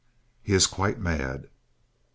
_(He 0.41 0.53
is 0.55 0.65
quite 0.65 0.97
mad.) 0.99 1.47